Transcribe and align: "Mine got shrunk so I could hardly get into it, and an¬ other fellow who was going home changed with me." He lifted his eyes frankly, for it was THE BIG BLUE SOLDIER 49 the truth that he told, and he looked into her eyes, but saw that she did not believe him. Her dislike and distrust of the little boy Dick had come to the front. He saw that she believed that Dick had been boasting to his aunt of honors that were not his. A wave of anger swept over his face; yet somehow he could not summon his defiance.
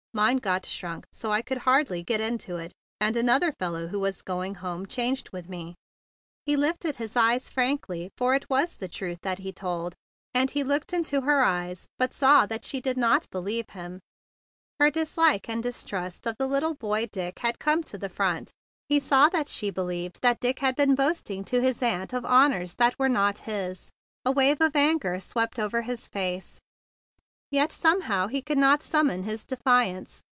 "Mine 0.13 0.37
got 0.39 0.65
shrunk 0.65 1.05
so 1.13 1.31
I 1.31 1.41
could 1.41 1.59
hardly 1.59 2.03
get 2.03 2.19
into 2.19 2.57
it, 2.57 2.73
and 2.99 3.15
an¬ 3.15 3.29
other 3.29 3.53
fellow 3.53 3.87
who 3.87 3.99
was 4.01 4.21
going 4.21 4.55
home 4.55 4.85
changed 4.85 5.29
with 5.29 5.47
me." 5.47 5.75
He 6.45 6.57
lifted 6.57 6.97
his 6.97 7.15
eyes 7.15 7.47
frankly, 7.49 8.11
for 8.17 8.35
it 8.35 8.49
was 8.49 8.75
THE 8.75 8.89
BIG 8.89 8.91
BLUE 8.91 8.97
SOLDIER 8.97 9.15
49 9.15 9.15
the 9.15 9.15
truth 9.15 9.21
that 9.21 9.39
he 9.43 9.51
told, 9.53 9.95
and 10.33 10.51
he 10.51 10.63
looked 10.65 10.91
into 10.91 11.21
her 11.21 11.43
eyes, 11.43 11.87
but 11.97 12.11
saw 12.11 12.45
that 12.45 12.65
she 12.65 12.81
did 12.81 12.97
not 12.97 13.29
believe 13.29 13.69
him. 13.69 14.01
Her 14.81 14.91
dislike 14.91 15.47
and 15.47 15.63
distrust 15.63 16.27
of 16.27 16.35
the 16.37 16.45
little 16.47 16.73
boy 16.75 17.05
Dick 17.05 17.39
had 17.39 17.57
come 17.57 17.81
to 17.83 17.97
the 17.97 18.09
front. 18.09 18.51
He 18.89 18.99
saw 18.99 19.29
that 19.29 19.47
she 19.47 19.69
believed 19.69 20.21
that 20.21 20.41
Dick 20.41 20.59
had 20.59 20.75
been 20.75 20.93
boasting 20.93 21.45
to 21.45 21.61
his 21.61 21.81
aunt 21.81 22.11
of 22.11 22.25
honors 22.25 22.75
that 22.75 22.99
were 22.99 23.07
not 23.07 23.37
his. 23.47 23.89
A 24.25 24.33
wave 24.33 24.59
of 24.59 24.75
anger 24.75 25.21
swept 25.21 25.57
over 25.57 25.83
his 25.83 26.09
face; 26.09 26.59
yet 27.53 27.69
somehow 27.69 28.27
he 28.27 28.41
could 28.41 28.57
not 28.57 28.81
summon 28.81 29.23
his 29.23 29.43
defiance. 29.43 30.21